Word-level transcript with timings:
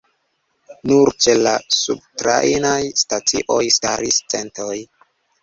Nur 0.91 1.11
ĉe 1.25 1.35
la 1.47 1.53
subtrajnaj 1.81 2.73
stacioj 3.03 3.61
staris 3.77 4.19
centoj. 4.35 4.73